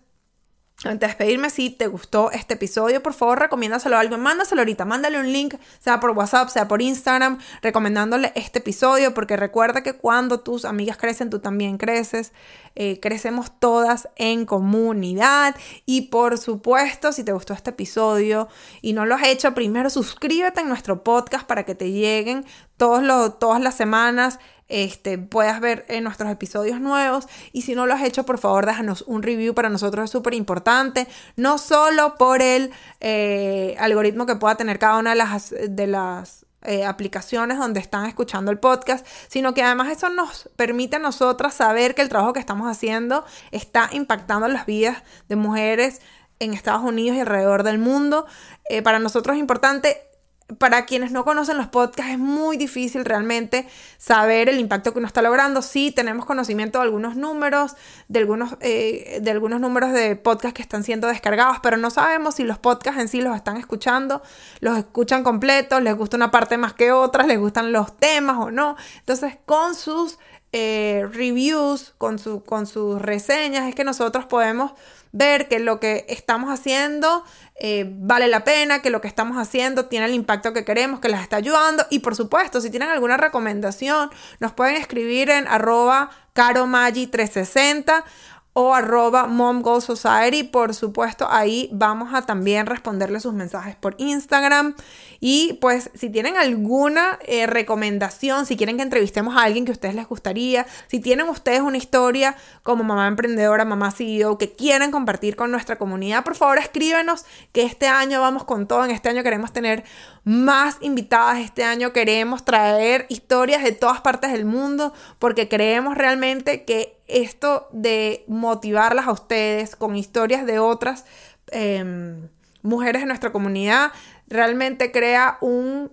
antes 0.84 1.02
de 1.02 1.08
despedirme, 1.08 1.50
si 1.50 1.70
te 1.70 1.88
gustó 1.88 2.32
este 2.32 2.56
episodio, 2.56 3.04
por 3.04 3.14
favor, 3.14 3.40
recomiéndaselo 3.40 3.96
a 3.96 4.00
alguien. 4.00 4.20
Mándaselo 4.20 4.62
ahorita, 4.62 4.86
mándale 4.86 5.20
un 5.20 5.32
link, 5.32 5.56
sea 5.80 6.00
por 6.00 6.12
WhatsApp, 6.12 6.50
sea 6.50 6.68
por 6.68 6.82
Instagram, 6.82 7.40
recomendándole 7.62 8.32
este 8.36 8.60
episodio, 8.60 9.14
porque 9.14 9.38
recuerda 9.38 9.84
que 9.84 9.94
cuando 9.94 10.40
tus 10.40 10.66
amigas 10.66 10.98
crecen, 10.98 11.30
tú 11.30 11.40
también 11.40 11.78
creces. 11.78 12.34
Eh, 12.76 13.00
crecemos 13.02 13.60
todas 13.60 14.08
en 14.16 14.46
comunidad. 14.46 15.56
Y 15.86 16.04
por 16.04 16.38
supuesto, 16.38 17.12
si 17.12 17.24
te 17.24 17.34
gustó 17.34 17.54
este 17.54 17.72
episodio 17.72 18.48
y 18.82 18.94
no 18.94 19.06
lo 19.06 19.16
has 19.16 19.24
hecho, 19.24 19.54
primero 19.54 19.90
suscríbete 19.90 20.62
en 20.62 20.70
nuestro 20.70 21.04
podcast 21.04 21.46
para 21.46 21.64
que 21.64 21.76
te 21.76 21.92
lleguen 21.92 22.46
todos 22.78 23.04
los, 23.04 23.40
todas 23.40 23.62
las 23.62 23.76
semanas 23.76 24.40
este, 24.72 25.18
puedas 25.18 25.60
ver 25.60 25.86
en 25.90 26.06
nuestros 26.06 26.32
episodios 26.32 26.80
nuevos. 26.80 27.28
Y 27.51 27.63
si 27.63 27.75
no 27.75 27.86
lo 27.86 27.94
has 27.94 28.04
hecho, 28.04 28.25
por 28.25 28.38
favor, 28.38 28.66
déjanos 28.66 29.04
un 29.06 29.22
review. 29.22 29.54
Para 29.54 29.70
nosotros 29.70 30.06
es 30.06 30.10
súper 30.10 30.34
importante. 30.34 31.08
No 31.36 31.58
solo 31.58 32.16
por 32.16 32.42
el 32.42 32.72
eh, 33.01 33.75
algoritmo 33.80 34.25
que 34.25 34.38
pueda 34.38 34.56
tener 34.56 34.80
cada 34.80 34.98
una 34.98 35.10
de 35.12 35.18
las, 35.18 35.54
de 35.70 35.88
las 35.88 36.46
eh, 36.63 36.86
aplicaciones 36.86 37.58
donde 37.58 37.82
están 37.82 38.06
escuchando 38.06 38.50
el 38.50 38.60
podcast, 38.60 39.06
sino 39.28 39.54
que 39.54 39.62
además 39.62 39.90
eso 39.90 40.10
nos 40.10 40.50
permite 40.56 40.96
a 40.96 41.00
nosotras 41.00 41.54
saber 41.54 41.94
que 41.94 42.01
el 42.01 42.10
trabajo 42.10 42.32
que 42.32 42.40
estamos 42.40 42.70
haciendo 42.70 43.25
está 43.51 43.90
impactando 43.92 44.48
las 44.48 44.66
vidas 44.66 45.04
de 45.28 45.36
mujeres 45.36 46.01
en 46.40 46.54
Estados 46.54 46.84
Unidos 46.84 47.18
y 47.18 47.20
alrededor 47.20 47.63
del 47.63 47.78
mundo. 47.78 48.25
Eh, 48.70 48.81
para 48.81 49.00
nosotros 49.00 49.36
es 49.36 49.42
importante 49.42 50.11
para 50.57 50.85
quienes 50.85 51.11
no 51.11 51.24
conocen 51.24 51.57
los 51.57 51.68
podcasts 51.68 52.11
es 52.11 52.20
muy 52.20 52.57
difícil 52.57 53.05
realmente 53.05 53.68
saber 53.98 54.50
el 54.50 54.59
impacto 54.59 54.94
que 54.94 55.00
uno 55.00 55.07
está 55.07 55.22
logrando. 55.22 55.61
Sí, 55.61 55.92
tenemos 55.92 56.25
conocimiento 56.25 56.79
de 56.79 56.85
algunos 56.85 57.16
números, 57.16 57.75
de 58.07 58.20
algunos, 58.20 58.55
eh, 58.61 59.20
de 59.22 59.31
algunos 59.31 59.59
números 59.59 59.94
de 59.94 60.16
podcasts 60.16 60.55
que 60.55 60.61
están 60.61 60.83
siendo 60.83 61.07
descargados, 61.07 61.57
pero 61.61 61.77
no 61.77 61.90
sabemos 61.90 62.35
si 62.35 62.44
los 62.44 62.57
podcasts 62.57 63.00
en 63.00 63.07
sí 63.07 63.22
los 63.22 63.35
están 63.35 63.57
escuchando, 63.57 64.22
los 64.59 64.77
escuchan 64.77 65.24
completos, 65.24 65.81
les 65.81 65.96
gusta 65.96 66.18
una 66.18 66.31
parte 66.31 66.57
más 66.57 66.74
que 66.74 66.92
otras, 66.92 67.27
les 67.27 67.40
gustan 67.40 67.72
los 67.72 67.96
temas 67.98 68.37
o 68.37 68.51
no. 68.51 68.75
Entonces, 69.00 69.37
con 69.46 69.75
sus 69.75 70.20
eh, 70.51 71.07
reviews, 71.11 71.94
con, 71.98 72.20
su, 72.20 72.44
con 72.44 72.68
sus 72.68 73.01
reseñas, 73.01 73.68
es 73.68 73.75
que 73.75 73.83
nosotros 73.83 74.25
podemos 74.25 74.74
ver 75.11 75.48
que 75.48 75.59
lo 75.59 75.79
que 75.79 76.05
estamos 76.09 76.50
haciendo 76.51 77.24
eh, 77.64 77.86
vale 77.88 78.28
la 78.28 78.44
pena, 78.44 78.82
que 78.82 78.90
lo 78.90 79.02
que 79.02 79.08
estamos 79.08 79.38
haciendo 79.38 79.86
tiene 79.86 80.08
el 80.08 80.16
impacto 80.16 80.52
que 80.52 80.66
queremos, 80.66 81.00
que 81.00 81.10
las 81.10 81.22
está 81.22 81.36
ayudando. 81.36 81.86
Y 81.92 82.00
por 82.00 82.16
supuesto, 82.16 82.60
si 82.60 82.72
tienen 82.72 82.90
alguna 82.90 83.18
recomendación, 83.18 84.10
nos 84.40 84.52
pueden 84.52 84.78
escribir 84.78 85.30
en 85.30 85.48
arroba 85.48 86.10
caromagi360 86.34 88.04
o 88.53 88.74
arroba 88.74 89.27
Mom 89.27 89.64
Society. 89.79 90.44
Por 90.44 90.74
supuesto, 90.74 91.27
ahí 91.29 91.70
vamos 91.72 92.14
a 92.14 92.24
también 92.24 92.66
responderle 92.66 93.20
sus 93.20 93.33
mensajes 93.33 93.75
por 93.75 93.96
Instagram. 93.98 94.75
Y 95.20 95.53
pues 95.61 95.90
si 95.94 96.09
tienen 96.09 96.35
alguna 96.35 97.20
eh, 97.25 97.48
recomendación, 97.48 98.46
si 98.46 98.57
quieren 98.57 98.77
que 98.77 98.83
entrevistemos 98.83 99.37
a 99.37 99.44
alguien 99.44 99.66
que 99.66 99.72
a 99.72 99.74
ustedes 99.74 99.96
les 99.96 100.07
gustaría, 100.07 100.66
si 100.87 101.00
tienen 101.00 101.29
ustedes 101.29 101.61
una 101.61 101.77
historia 101.77 102.35
como 102.64 102.83
mamá 102.83 103.07
emprendedora, 103.07 103.64
mamá 103.64 103.92
CEO, 103.92 104.37
que 104.37 104.51
quieren 104.51 104.92
compartir 104.92 105.35
con 105.35 105.51
nuestra 105.51 105.77
comunidad, 105.77 106.24
por 106.24 106.35
favor 106.35 106.57
escríbenos 106.57 107.25
que 107.51 107.64
este 107.64 107.87
año 107.87 108.20
vamos 108.20 108.44
con 108.44 108.68
todo. 108.68 108.83
En 108.83 108.92
este 108.92 109.09
año 109.09 109.24
queremos 109.24 109.53
tener 109.53 109.83
más 110.24 110.77
invitadas. 110.81 111.40
Este 111.40 111.64
año 111.64 111.94
queremos 111.94 112.46
traer 112.46 113.05
historias 113.10 113.64
de 113.64 113.72
todas 113.72 114.01
partes 114.01 114.31
del 114.31 114.46
mundo 114.46 114.94
porque 115.20 115.48
creemos 115.48 115.98
realmente 115.98 116.64
que 116.64 116.98
esto 117.07 117.68
de 117.72 118.24
motivarlas 118.27 119.07
a 119.07 119.12
ustedes 119.12 119.75
con 119.75 119.96
historias 119.96 120.46
de 120.46 120.60
otras 120.60 121.05
em, 121.48 122.29
mujeres 122.62 123.01
de 123.01 123.07
nuestra 123.07 123.31
comunidad 123.31 123.92
realmente 124.31 124.91
crea 124.91 125.37
un, 125.41 125.91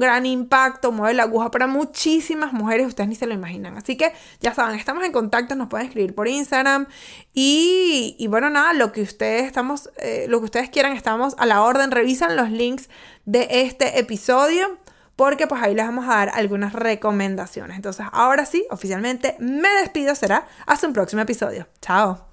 gran 0.00 0.26
impacto, 0.26 0.92
mueve 0.92 1.14
la 1.14 1.24
aguja 1.24 1.50
para 1.50 1.66
muchísimas 1.66 2.52
mujeres, 2.52 2.86
ustedes 2.86 3.08
ni 3.08 3.14
se 3.14 3.26
lo 3.26 3.34
imaginan. 3.34 3.76
Así 3.76 3.96
que 3.96 4.12
ya 4.40 4.54
saben, 4.54 4.76
estamos 4.76 5.04
en 5.04 5.12
contacto, 5.12 5.54
nos 5.54 5.68
pueden 5.68 5.86
escribir 5.86 6.14
por 6.14 6.26
Instagram 6.26 6.86
y, 7.32 8.26
bueno, 8.28 8.50
nada, 8.50 8.72
lo 8.72 8.92
que 8.92 9.02
ustedes 9.02 9.44
estamos, 9.44 9.90
eh, 9.98 10.26
lo 10.28 10.40
que 10.40 10.46
ustedes 10.46 10.70
quieran, 10.70 10.92
estamos 10.92 11.34
a 11.38 11.46
la 11.46 11.62
orden, 11.62 11.90
revisan 11.90 12.36
los 12.36 12.50
links 12.50 12.88
de 13.24 13.46
este 13.50 13.98
episodio 13.98 14.78
porque 15.16 15.46
pues 15.46 15.62
ahí 15.62 15.74
les 15.74 15.86
vamos 15.86 16.06
a 16.06 16.16
dar 16.16 16.30
algunas 16.34 16.72
recomendaciones. 16.74 17.76
Entonces, 17.76 18.06
ahora 18.12 18.44
sí, 18.44 18.66
oficialmente 18.70 19.36
me 19.38 19.68
despido, 19.80 20.14
será 20.14 20.46
hasta 20.66 20.86
un 20.86 20.92
próximo 20.92 21.22
episodio. 21.22 21.66
Chao. 21.80 22.25